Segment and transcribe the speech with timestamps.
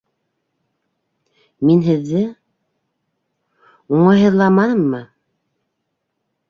[1.71, 2.23] Мин һеҙҙе...
[3.99, 5.05] уңайһыҙламаныммы?